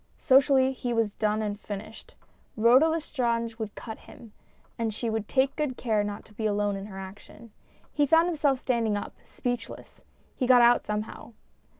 Socially, 0.17 0.73
he 0.73 0.93
was 0.93 1.13
done 1.13 1.43
and 1.43 1.59
finished. 1.59 2.15
Rhoda 2.57 2.87
Lestrange 2.89 3.59
would 3.59 3.75
cut 3.75 3.99
him, 3.99 4.33
and 4.75 4.91
she 4.91 5.11
would 5.11 5.27
take 5.27 5.55
good 5.55 5.77
care 5.77 6.03
not 6.03 6.25
to 6.25 6.33
be 6.33 6.47
alone 6.47 6.75
in 6.75 6.87
her 6.87 6.97
action. 6.97 7.51
He 7.93 8.07
found 8.07 8.25
himself 8.25 8.57
standing 8.57 8.97
up, 8.97 9.13
speechless. 9.25 10.01
He 10.35 10.47
got 10.47 10.63
out 10.63 10.87
somehow. 10.87 11.33